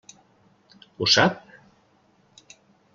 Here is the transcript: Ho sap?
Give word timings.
Ho 0.97 1.09
sap? 1.17 1.37